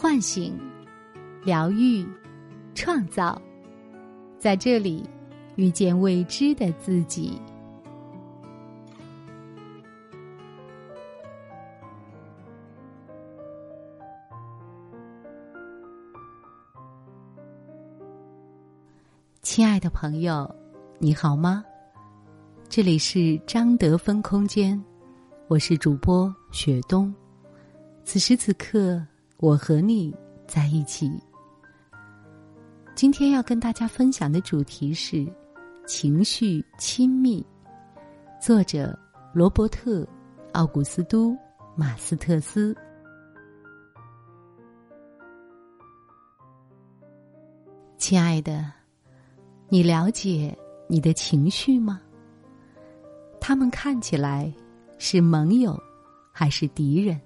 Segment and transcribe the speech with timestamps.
[0.00, 0.56] 唤醒、
[1.42, 2.06] 疗愈、
[2.72, 3.36] 创造，
[4.38, 5.04] 在这里
[5.56, 7.36] 遇见未知的自己。
[19.42, 20.48] 亲爱的朋友，
[21.00, 21.64] 你好吗？
[22.68, 24.80] 这里是张德芬空间，
[25.48, 27.12] 我是主播雪冬。
[28.04, 29.04] 此时此刻，
[29.40, 30.12] 我和你
[30.48, 31.08] 在一起。
[32.96, 35.24] 今天要跟大家分享的主题是
[35.86, 37.46] 情绪亲密。
[38.40, 38.98] 作者
[39.32, 40.02] 罗伯特·
[40.54, 41.30] 奥古斯都·
[41.76, 42.76] 马斯特斯。
[47.96, 48.72] 亲爱的。
[49.70, 50.56] 你了解
[50.88, 52.00] 你的情绪吗？
[53.38, 54.52] 他们看起来
[54.98, 55.78] 是盟友，
[56.32, 57.20] 还是敌人？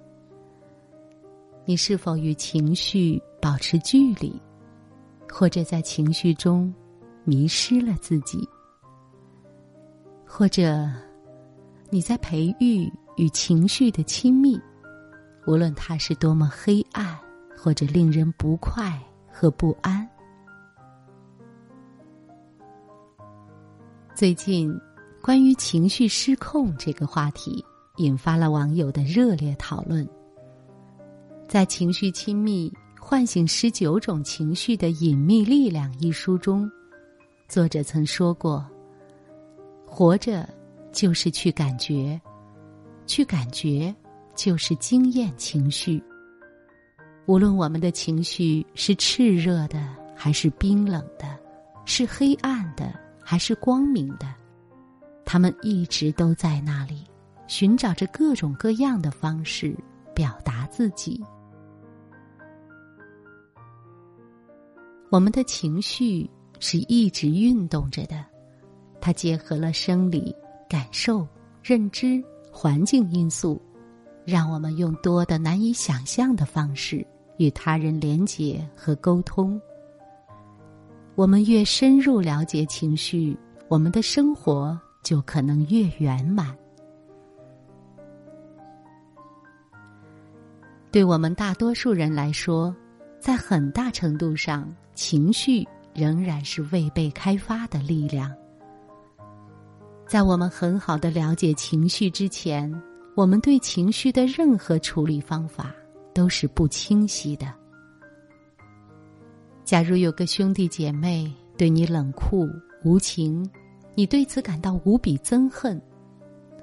[1.65, 4.41] 你是否与情绪保持距离，
[5.30, 6.74] 或者在情绪中
[7.24, 8.49] 迷失了自己？
[10.27, 10.91] 或者
[11.88, 14.60] 你在培育与情绪的亲密，
[15.46, 17.16] 无论它是多么黑暗，
[17.57, 20.09] 或者令人不快和不安？
[24.16, 24.76] 最近，
[25.21, 27.65] 关于情绪失控这个话题
[27.99, 30.04] 引发了网友的热烈讨论。
[31.52, 36.66] 在《情绪亲密：唤醒十九种情绪的隐秘力量》一书中，
[37.46, 38.66] 作者曾说过
[39.84, 40.48] ：“活着
[40.92, 42.18] 就是去感觉，
[43.04, 43.95] 去感觉
[44.34, 46.02] 就是经验情绪。
[47.26, 51.38] 无论我们的情绪是炽热的，还是冰冷的，
[51.84, 52.90] 是黑暗的。”
[53.23, 54.26] 还是光明的，
[55.23, 57.04] 他们一直都在那里，
[57.46, 59.76] 寻找着各种各样的方式
[60.14, 61.23] 表达自己。
[65.12, 66.28] 我们的情绪
[66.59, 68.25] 是一直运动着的，
[68.98, 70.34] 它结合了生理、
[70.66, 71.28] 感受、
[71.62, 73.60] 认知、环境因素，
[74.25, 79.60] 让我们用多的难以想象的方式与他人连结和沟通。
[81.15, 83.36] 我们越深入了解情绪，
[83.69, 86.56] 我们的生活就可能越圆满。
[90.91, 92.75] 对我们大多数人来说，
[93.20, 98.32] 在很大程度上，情绪仍然是未被开发的力量。
[100.06, 102.72] 在我们很好的了解情绪之前，
[103.16, 105.74] 我们对情绪的任何处理方法
[106.14, 107.52] 都是不清晰的。
[109.64, 112.48] 假如有个兄弟姐妹对你冷酷
[112.84, 113.44] 无情，
[113.96, 115.82] 你对此感到无比憎恨，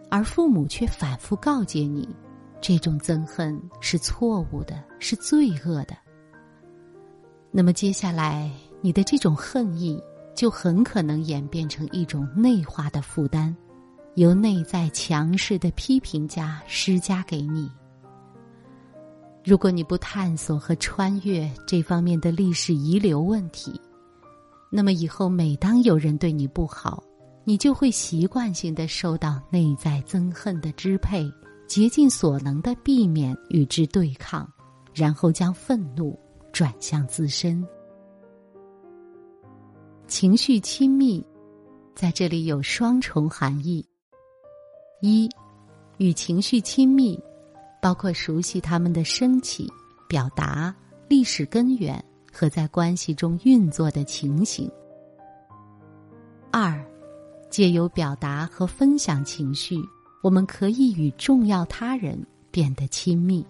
[0.10, 2.08] 而父母却反复告诫你，
[2.62, 5.94] 这种憎恨是错误的，是罪恶的。
[7.52, 8.50] 那么接下来，
[8.82, 10.02] 你的这种恨意
[10.36, 13.56] 就很可能演变成一种内化的负担，
[14.16, 17.70] 由内在强势的批评家施加给你。
[19.44, 23.80] 如果你不探索和穿越这方面的历史遗留问题，
[24.70, 27.02] 那么以后每当有人对你不好，
[27.44, 31.28] 你就会习惯性的受到内在憎恨的支配，
[31.68, 34.48] 竭尽所能的避免与之对抗，
[34.94, 36.20] 然后将愤怒
[36.60, 37.66] 转向自身。
[40.08, 41.26] 情绪亲密，
[41.96, 43.88] 在这里有双重含义：
[45.00, 45.30] 一，
[46.00, 47.18] 与情绪亲密。
[47.82, 49.72] 包括熟悉他们的升起、
[50.10, 50.76] 表达、
[51.08, 54.70] 历史根源和在关系中运作的情形。
[56.52, 56.78] 二，
[57.50, 59.78] 借由表达和分享情绪，
[60.22, 62.22] 我们可以与重要他人
[62.52, 63.48] 变得亲密。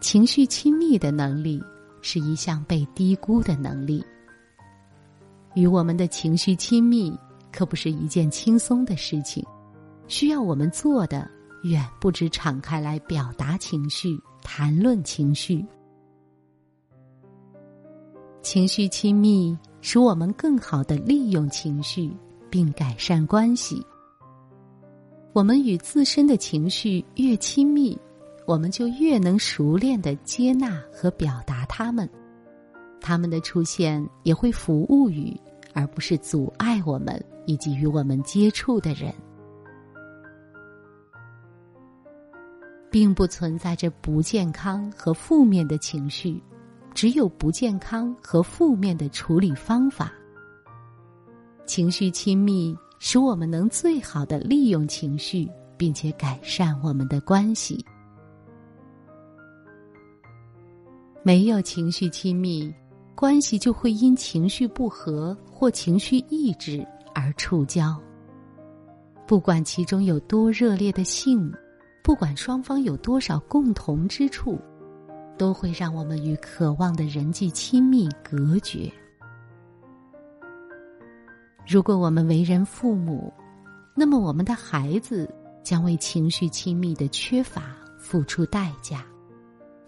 [0.00, 1.62] 情绪亲密的能力
[2.02, 4.04] 是一项被低估的能力。
[5.54, 7.16] 与我们的情绪亲密
[7.52, 9.44] 可不是一件轻松的事情，
[10.08, 11.30] 需要我们做的。
[11.64, 15.62] 远不止敞开来表达情绪、谈论情绪。
[18.40, 22.10] 情绪亲密，使我们更好的利用情绪，
[22.48, 23.84] 并改善关系。
[25.34, 27.94] 我们与自身的情绪越亲密，
[28.50, 32.10] 我们就越能熟练的接纳和表达他们。
[33.00, 35.40] 他们的出现也会服务于，
[35.72, 39.14] 而不是阻碍我们以及与我们接触的人。
[42.90, 46.42] 并不存在着不健康和负面的情绪，
[46.92, 50.12] 只有不健康和负面的处理方法。
[51.66, 57.86] 情绪亲密使我们能最好的利用情绪，并且改善我们的关系。
[61.22, 62.72] 没有情绪亲密，
[63.14, 67.94] 关系就会因情绪不和或情绪抑制而触礁。
[69.26, 71.52] 不管其中有多热烈的性，
[72.02, 74.58] 不管双方有多少共同之处，
[75.36, 78.90] 都会让我们与渴望的人际亲密隔绝。
[81.68, 83.32] 如果我们为人父母，
[83.94, 85.32] 那么我们的孩子
[85.62, 89.04] 将为情绪亲密的缺乏付出代价，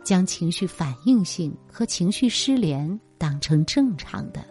[0.03, 4.45] 将情绪反应性和情绪失联当成正常的。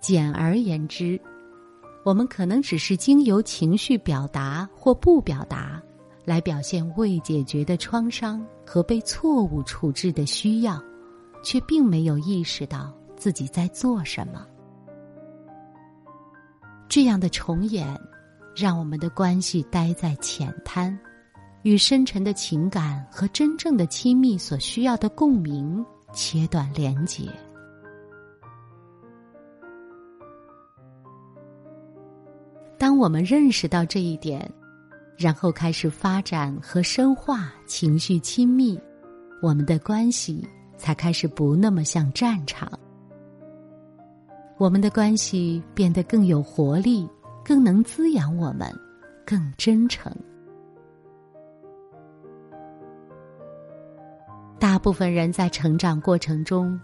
[0.00, 1.20] 简而言之，
[2.04, 5.82] 我们可能只是经由情绪表达或不表达，
[6.24, 10.82] 来表现未解决的创伤和被错误处置的需要，
[11.42, 12.92] 却并没有意识到。
[13.18, 14.46] 自己在做什么？
[16.88, 18.00] 这样的重演，
[18.54, 20.96] 让我们的关系待在浅滩，
[21.68, 25.84] 与深沉的情感和真正的亲密所需要的共鸣
[26.14, 27.28] 切断连结。
[32.78, 34.50] 当我们认识到这一点，
[35.18, 38.80] 然后开始发展和深化情绪亲密，
[39.42, 40.48] 我们的关系
[40.78, 42.72] 才开始不那么像战场。
[44.56, 47.06] 我们的关系变得更有活力，
[47.44, 48.74] 更能滋养我们，
[49.26, 50.10] 更真诚。
[54.78, 56.78] 部分人在成长过程中，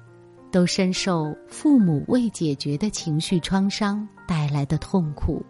[0.50, 5.44] 都深受父母未解决的情绪创伤带来的痛苦，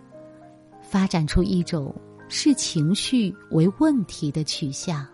[0.83, 1.95] 发展出一种
[2.29, 5.07] 视情绪为问题的取向，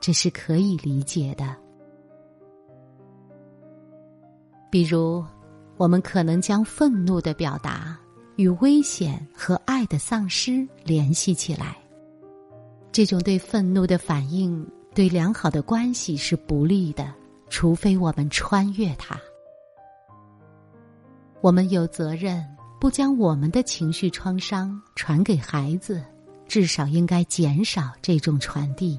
[0.00, 1.54] 这是可以理解的。
[4.70, 5.24] 比如。
[5.76, 7.98] 我们可能将愤怒的表达
[8.36, 11.76] 与危险和爱的丧失联系起来。
[12.92, 14.64] 这种对愤怒的反应
[14.94, 17.12] 对良好的关系是不利的，
[17.50, 19.20] 除非我们穿越它。
[21.40, 22.42] 我们有责任
[22.80, 26.00] 不将我们的情绪创伤传给孩子，
[26.46, 28.98] 至少应该减少这种传递。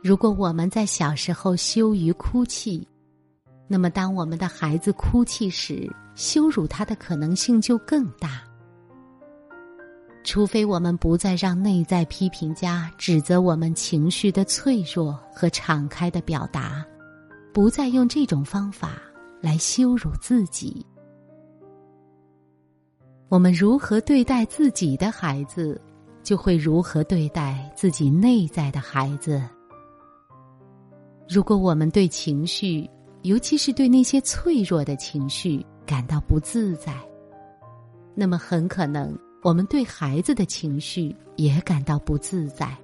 [0.00, 2.86] 如果我们在小时候羞于哭泣，
[3.66, 8.42] 那么当我们的孩子哭泣时，羞辱他的可能性就更大。
[10.24, 16.84] 除非我们不再让内在批评家指责我们情绪的脆弱和敞开的表达，
[17.52, 19.02] 不再用这种方法
[19.40, 20.86] 来羞辱自己，
[23.28, 25.80] 我们如何对待自己的孩子，
[26.22, 29.42] 就会如何对待自己内在的孩子。
[31.28, 32.88] 如果我们对情绪，
[33.22, 36.94] 尤其是对那些脆弱的情绪感到不自在，
[38.14, 42.78] 那么很可能我们对孩子的情绪也感到不自在，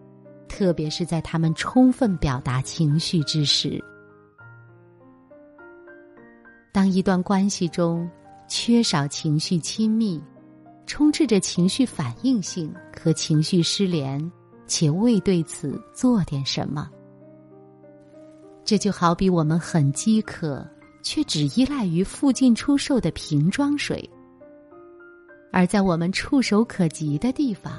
[0.48, 3.82] 特别是在他们充分表达情绪之时。
[6.72, 8.10] 当一段关系中
[8.48, 10.20] 缺少情绪亲密，
[10.84, 14.20] 充斥着情绪反应性和情绪失联，
[14.66, 16.90] 且未对此做点什么。
[18.64, 20.68] 这就好比我们很饥渴，
[21.04, 23.98] 却只依赖于附近出售的瓶装水；
[25.50, 27.72] 而在我们触手可及的地方，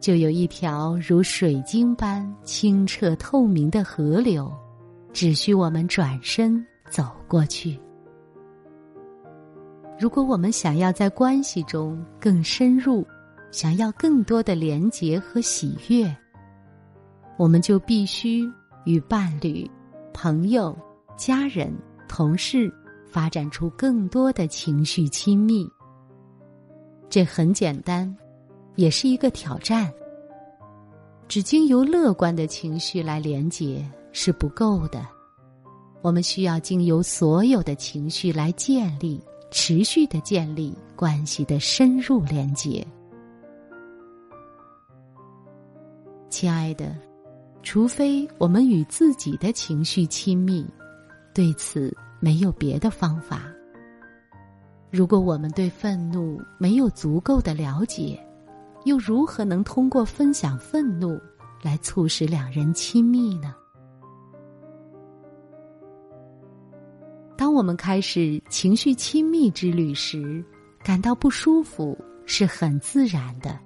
[0.00, 4.52] 就有一条如水晶般清澈透明的河流，
[5.12, 7.78] 只需我们转身走过去。
[9.98, 13.06] 如果我们想要在关系中更深入，
[13.50, 16.14] 想要更多的连结和喜悦，
[17.36, 18.42] 我们就必须
[18.84, 19.68] 与伴侣。
[20.12, 20.76] 朋友、
[21.16, 21.72] 家人、
[22.08, 22.72] 同事，
[23.06, 25.68] 发展出更多的情绪亲密。
[27.08, 28.14] 这很简单，
[28.76, 29.92] 也是一个挑战。
[31.26, 35.06] 只经由乐观的情绪来连接是不够的，
[36.02, 42.86] 我们需要经由所有的情绪来建立、持续的建立关系的深入连接。
[46.30, 46.94] 亲爱的。
[47.60, 50.64] 除非我们与自己的情绪亲密，
[51.34, 53.42] 对此没有别的方法。
[54.90, 58.18] 如果我们对愤怒没有足够的了解，
[58.84, 61.20] 又如何能通过分享愤怒
[61.62, 63.54] 来促使两人亲密呢？
[67.36, 70.44] 当我们开始情绪亲密之旅时，
[70.82, 73.58] 感到不舒服是很自然的。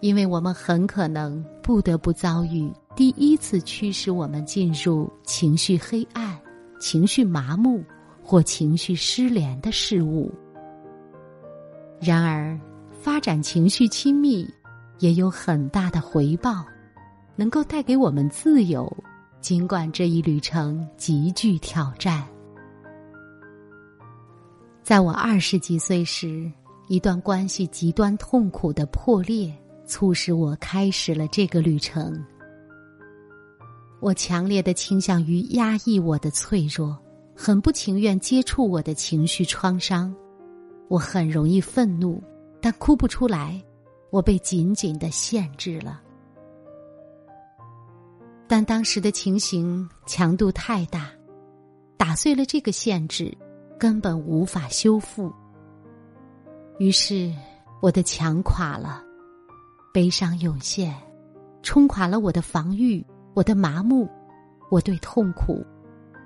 [0.00, 6.38] 因为我们很可能不得不遭遇第一次驱使我们进入情绪黑暗、
[6.78, 7.82] 情绪麻木
[8.24, 10.32] 或情绪失联的事物。
[12.00, 12.58] 然而，
[12.90, 14.48] 发展情绪亲密，
[14.98, 16.64] 也有很大的回报，
[17.36, 18.90] 能够带给我们自由。
[19.40, 22.26] 尽管这一旅程极具挑战，
[24.82, 26.50] 在我二十几岁时，
[26.88, 29.54] 一段关系极端痛苦的破裂，
[29.84, 32.24] 促使我开始了这个旅程。
[34.00, 36.98] 我强烈的倾向于压抑我的脆弱，
[37.34, 40.14] 很不情愿接触我的情绪创伤。
[40.88, 42.22] 我很容易愤怒，
[42.60, 43.62] 但哭不出来。
[44.10, 46.00] 我被紧紧的限制了。
[48.46, 51.10] 但当时的情形强度太大，
[51.96, 53.36] 打碎了这个限制，
[53.76, 55.32] 根本无法修复。
[56.78, 57.32] 于是
[57.82, 59.02] 我的墙垮了，
[59.92, 60.94] 悲伤涌现，
[61.62, 64.08] 冲垮了我的防御，我的麻木，
[64.70, 65.64] 我对痛苦，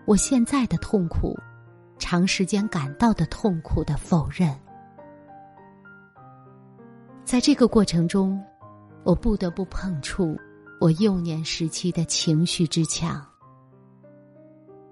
[0.08, 1.38] 我现在的痛苦，
[1.98, 4.58] 长时间感到的痛苦的否认。
[7.26, 8.42] 在这个过程中，
[9.04, 10.34] 我不得不碰触。
[10.80, 13.22] 我幼年时期的情绪之强，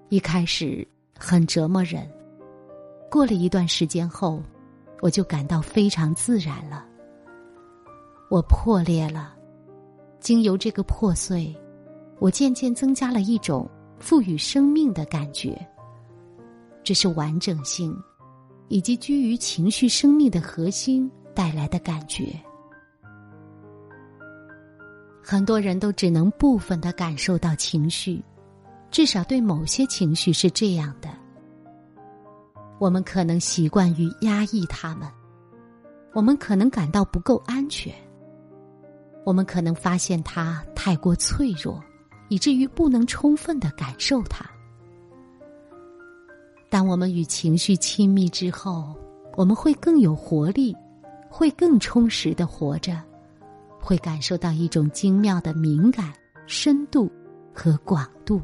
[0.09, 2.07] 一开始很折磨人，
[3.09, 4.39] 过了一段时间后，
[5.01, 6.85] 我就感到非常自然了。
[8.29, 9.33] 我破裂了，
[10.19, 11.55] 经由这个破碎，
[12.19, 13.67] 我渐渐增加了一种
[13.99, 15.57] 赋予生命的感觉。
[16.83, 17.95] 这是完整性，
[18.69, 22.33] 以及居于情绪生命的核心带来的感觉。
[25.21, 28.23] 很多人都只能部分的感受到情绪，
[28.89, 31.09] 至少对某些情绪是这样的。
[32.79, 35.11] 我们可能习惯于压抑他们，
[36.13, 37.93] 我们可能感到不够安全，
[39.25, 41.83] 我们可能发现它太过脆弱，
[42.29, 44.45] 以至于不能充分的感受它。
[46.69, 48.95] 当我们与情绪亲密之后，
[49.35, 50.75] 我们会更有活力，
[51.29, 53.01] 会更充实的活着。
[53.79, 56.11] 会感受到一种精妙的敏感、
[56.45, 57.09] 深度
[57.53, 58.41] 和广度，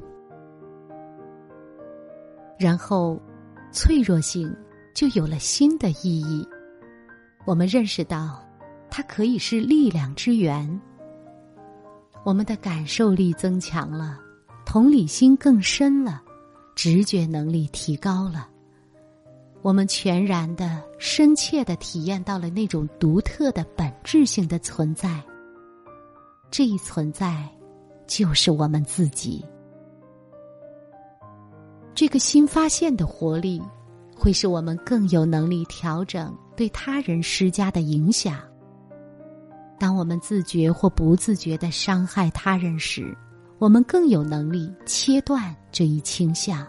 [2.57, 3.21] 然后
[3.69, 4.55] 脆弱性
[4.93, 6.47] 就有了新的意义。
[7.43, 8.41] 我们认识到，
[8.89, 10.81] 它可以是力量之源。
[12.23, 14.17] 我们的感受力增强了，
[14.65, 16.21] 同理心更深了，
[16.73, 18.47] 直觉能力提高了。
[19.61, 25.21] 我们全然的、深切的体验到了那种独特的本质性的存在。
[26.49, 27.49] 这一存在，
[28.07, 29.43] 就是我们自己。
[31.95, 33.61] 这个新发现的活力，
[34.15, 38.39] 会使我们更有能力调整对他人施加的影响。
[39.83, 43.13] 当我们自觉或不自觉的伤害他人时，
[43.59, 46.65] 我们更有能力切断这一倾向，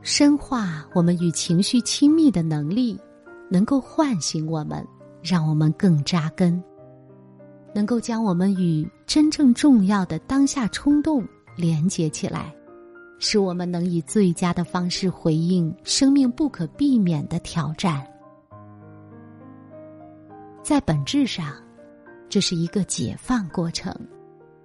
[0.00, 2.98] 深化我们与情绪亲密的能力，
[3.50, 4.82] 能够唤醒我们。
[5.22, 6.62] 让我们更扎根，
[7.74, 11.22] 能够将我们与真正重要的当下冲动
[11.54, 12.50] 连接起来，
[13.18, 18.06] 使我们能以最佳的方式回应生命不可避免的挑战。
[20.64, 21.52] 在本质上，
[22.26, 23.94] 这是一个解放过程，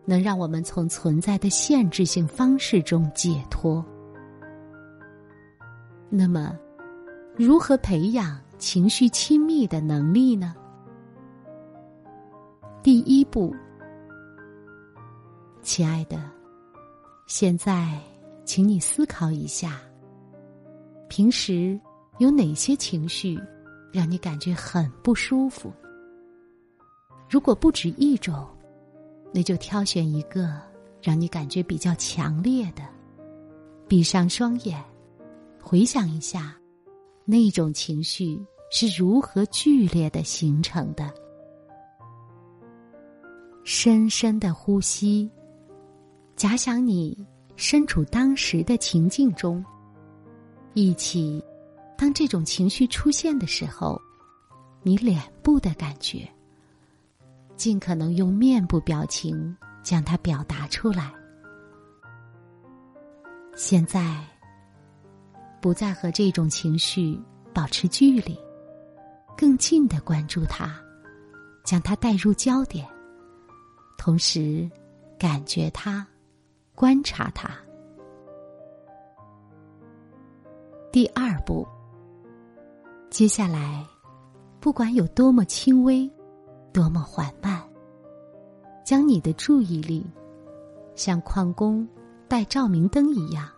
[0.05, 3.85] 能让我们从存在的限制性方式中解脱。
[6.09, 6.57] 那么，
[7.35, 8.39] 如何培养？
[8.57, 10.53] 情绪亲密的能力呢？
[12.83, 13.55] 第一步，
[15.61, 16.21] 亲爱的，
[17.25, 17.97] 现在，
[18.43, 19.79] 请你思考一下，
[21.07, 21.79] 平时
[22.17, 23.39] 有哪些情绪
[23.93, 25.71] 让你感觉很不舒服？
[27.29, 28.47] 如果不止一种，
[29.31, 30.51] 那就挑选一个
[30.99, 32.81] 让你感觉比较强烈的，
[33.87, 34.83] 闭上双眼，
[35.61, 36.55] 回想一下。
[37.25, 41.13] 那种情绪是如何剧烈的形成的？
[43.63, 45.29] 深深的呼吸，
[46.35, 47.15] 假想你
[47.55, 49.63] 身处当时的情境中，
[50.73, 51.43] 一起，
[51.95, 54.01] 当这种情绪出现的时候，
[54.81, 56.27] 你脸部的感觉，
[57.59, 61.13] 尽可能用面部表情将它表达出来。
[63.55, 64.23] 现在。
[65.61, 67.19] 不再和这种情绪
[67.53, 68.39] 保持距离，
[69.35, 70.73] 更近的关注它，
[71.65, 72.87] 将它带入焦点，
[73.97, 74.71] 同时
[75.17, 76.07] 感觉它，
[76.75, 77.51] 观察它。
[80.93, 81.67] 第二步，
[83.09, 83.85] 接下来，
[84.61, 86.09] 不管有多么轻微，
[86.71, 87.61] 多么缓慢，
[88.85, 90.05] 将你的注意力，
[90.95, 91.87] 像矿工
[92.27, 93.49] 带照明灯一样。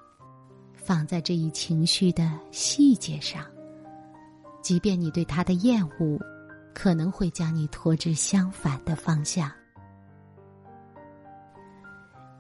[0.74, 3.46] 放在这一情绪的细节上，
[4.64, 6.20] 即便你对他的厌恶，
[6.74, 9.50] 可能会将你拖至相反的方向。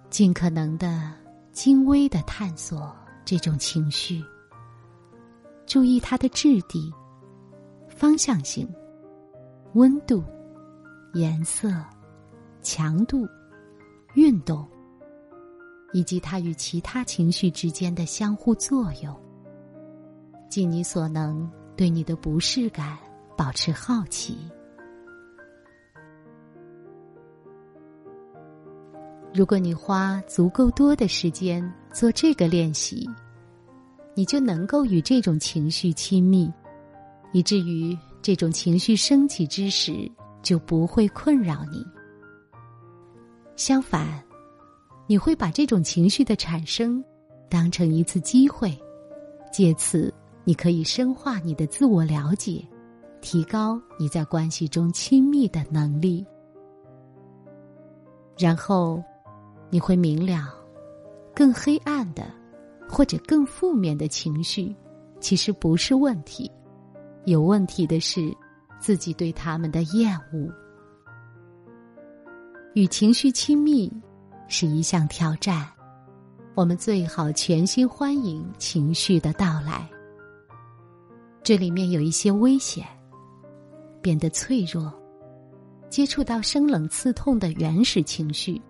[0.10, 1.13] 尽可能的
[1.51, 4.22] 精微的探索这种情绪，
[5.68, 6.92] 注意它的质地、
[7.88, 8.68] 方向性、
[9.74, 10.24] 温度、
[11.13, 11.70] 颜色、
[12.62, 13.27] 强度、
[14.15, 14.65] 运动，
[15.91, 19.13] 以及它与其他情绪之间的相互作用。
[20.50, 22.98] 尽你所能，对你的不适感
[23.38, 24.38] 保持好奇。
[29.34, 33.10] 如果你花足够多的时间做这个练习，
[34.13, 36.51] 你就能够与这种情绪亲密，
[37.32, 40.10] 以至于这种情绪升起之时
[40.41, 41.86] 就不会困扰你。
[43.55, 44.21] 相反，
[45.07, 47.03] 你会把这种情绪的产生
[47.50, 48.77] 当成一次机会，
[49.51, 52.65] 借此你可以深化你的自我了解，
[53.21, 56.25] 提高你在关系中亲密的能力，
[58.38, 59.01] 然后。
[59.74, 60.53] 你会明了，
[61.33, 62.29] 更黑暗的，
[62.89, 64.75] 或者更负面的情绪，
[65.21, 66.51] 其实不是问题，
[67.24, 68.36] 有问题的是
[68.82, 70.52] 自己对他们的厌恶。
[72.74, 73.92] 与情绪亲密
[74.48, 75.68] 是一项挑战，
[76.56, 79.88] 我们最好全心欢迎情绪的到来。
[81.44, 82.86] 这里面有一些危险，
[84.02, 84.92] 变得脆弱，
[85.90, 88.62] 接触到生冷刺痛的原始情绪。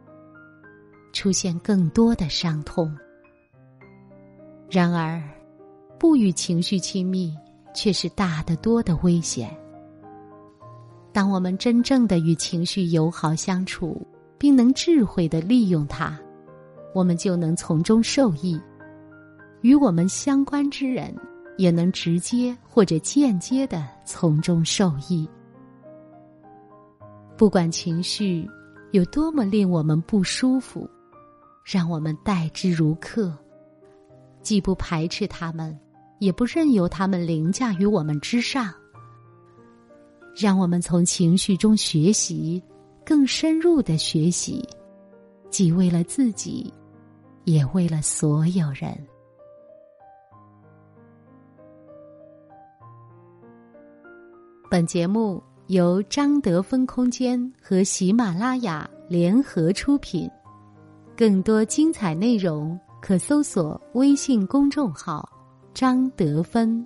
[1.14, 2.90] 出现更多的伤痛。
[4.70, 5.22] 然而，
[6.00, 7.36] 不与情绪亲密，
[7.76, 9.54] 却是大得多的危险。
[11.14, 14.06] 当我们真正的与情绪友好相处，
[14.38, 16.18] 并能智慧的利用它，
[16.94, 18.60] 我们就能从中受益。
[19.62, 21.16] 与我们相关之人，
[21.58, 25.30] 也能直接或者间接的从中受益。
[27.38, 28.48] 不管情绪
[28.92, 30.90] 有多么令我们不舒服。
[31.64, 33.32] 让我们待之如客，
[34.42, 35.80] 既不排斥他们，
[36.18, 38.74] 也不任由他们凌驾于我们之上。
[40.36, 42.62] 让我们从情绪中学习，
[43.06, 44.68] 更深入的学习，
[45.50, 46.74] 既为了自己，
[47.44, 48.98] 也为了所有人。
[54.70, 60.30] 本节目由张德芬空间和喜马拉雅联合出品。
[61.18, 65.30] 更多精彩内容，可搜索微信公众号
[65.74, 66.84] “张德芬”。